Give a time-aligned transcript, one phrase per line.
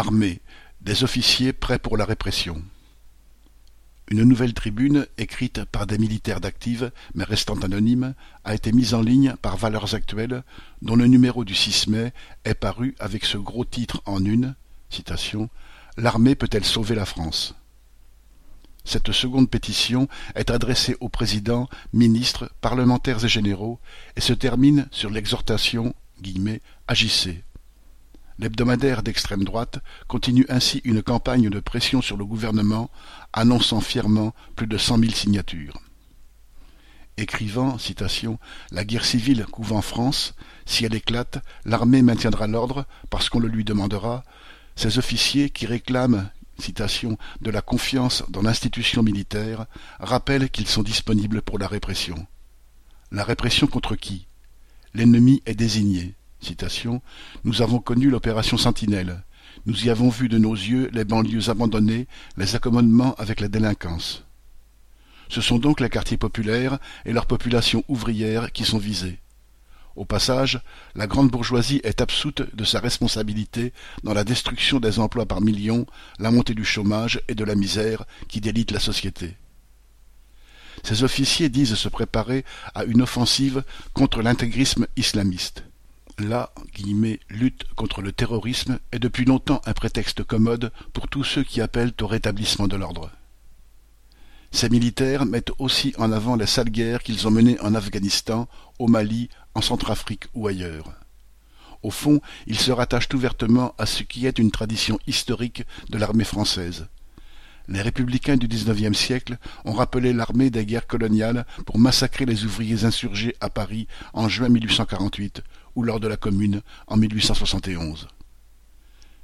[0.00, 0.40] Armée,
[0.80, 2.64] des officiers prêts pour la répression.
[4.08, 9.02] Une nouvelle tribune, écrite par des militaires d'Active, mais restant anonyme, a été mise en
[9.02, 10.42] ligne par Valeurs Actuelles,
[10.80, 12.14] dont le numéro du 6 mai
[12.46, 14.54] est paru avec ce gros titre en une,
[15.98, 17.54] L'armée peut-elle sauver la France?
[18.86, 23.78] Cette seconde pétition est adressée aux présidents, ministres, parlementaires et généraux,
[24.16, 25.94] et se termine sur l'exhortation
[26.88, 27.44] Agissez.
[28.40, 32.90] L'hebdomadaire d'extrême droite continue ainsi une campagne de pression sur le gouvernement,
[33.34, 35.78] annonçant fièrement plus de cent mille signatures.
[37.18, 38.38] Écrivant, citation,
[38.70, 43.48] La guerre civile couve en France, si elle éclate, l'armée maintiendra l'ordre parce qu'on le
[43.48, 44.24] lui demandera.
[44.74, 46.30] Ces officiers qui réclament
[47.40, 49.66] de la confiance dans l'institution militaire
[49.98, 52.26] rappellent qu'ils sont disponibles pour la répression.
[53.12, 54.28] La répression contre qui?
[54.94, 56.14] L'ennemi est désigné.
[57.44, 59.22] Nous avons connu l'opération Sentinelle.
[59.66, 64.24] Nous y avons vu de nos yeux les banlieues abandonnées, les accommodements avec la délinquance.
[65.28, 69.20] Ce sont donc les quartiers populaires et leur population ouvrière qui sont visés.
[69.96, 70.60] Au passage,
[70.94, 75.86] la grande bourgeoisie est absoute de sa responsabilité dans la destruction des emplois par millions,
[76.18, 79.36] la montée du chômage et de la misère qui délite la société.
[80.82, 82.44] Ces officiers disent se préparer
[82.74, 85.64] à une offensive contre l'intégrisme islamiste.
[86.20, 86.52] La
[87.30, 91.94] lutte contre le terrorisme est depuis longtemps un prétexte commode pour tous ceux qui appellent
[92.02, 93.10] au rétablissement de l'ordre.
[94.50, 98.48] Ces militaires mettent aussi en avant les sales guerres qu'ils ont menées en Afghanistan,
[98.78, 100.92] au Mali, en Centrafrique ou ailleurs.
[101.82, 106.24] Au fond, ils se rattachent ouvertement à ce qui est une tradition historique de l'armée
[106.24, 106.88] française.
[107.70, 112.84] Les républicains du XIXe siècle ont rappelé l'armée des guerres coloniales pour massacrer les ouvriers
[112.84, 115.40] insurgés à Paris en juin 1848
[115.76, 118.08] ou lors de la Commune en 1871.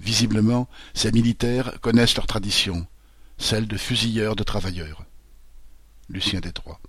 [0.00, 2.86] Visiblement, ces militaires connaissent leur tradition,
[3.36, 5.04] celle de fusilleurs de travailleurs.
[6.08, 6.80] Lucien Détroit.